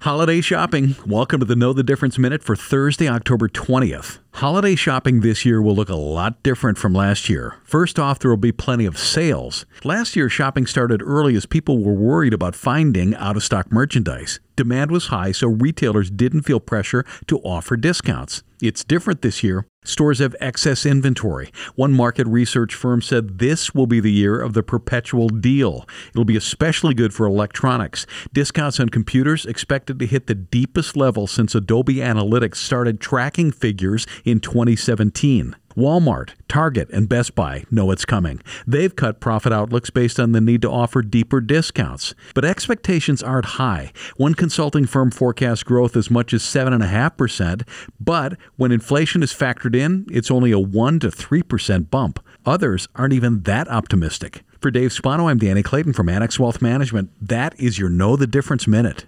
[0.00, 0.96] Holiday shopping.
[1.04, 4.19] Welcome to the Know the Difference Minute for Thursday, October 20th.
[4.40, 7.56] Holiday shopping this year will look a lot different from last year.
[7.62, 9.66] First off, there will be plenty of sales.
[9.84, 14.40] Last year, shopping started early as people were worried about finding out of stock merchandise.
[14.56, 18.42] Demand was high, so retailers didn't feel pressure to offer discounts.
[18.62, 19.66] It's different this year.
[19.82, 21.50] Stores have excess inventory.
[21.74, 25.88] One market research firm said this will be the year of the perpetual deal.
[26.10, 28.04] It'll be especially good for electronics.
[28.34, 34.06] Discounts on computers expected to hit the deepest level since Adobe Analytics started tracking figures
[34.38, 35.56] 2017.
[35.76, 38.40] Walmart, Target, and Best Buy know it's coming.
[38.66, 42.14] They've cut profit outlooks based on the need to offer deeper discounts.
[42.34, 43.92] But expectations aren't high.
[44.16, 47.66] One consulting firm forecasts growth as much as 7.5%,
[47.98, 52.20] but when inflation is factored in, it's only a 1 to 3% bump.
[52.44, 54.42] Others aren't even that optimistic.
[54.60, 57.10] For Dave Spano, I'm Danny Clayton from Annex Wealth Management.
[57.26, 59.06] That is your Know the Difference Minute.